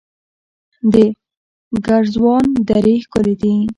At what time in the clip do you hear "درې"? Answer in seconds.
2.69-2.95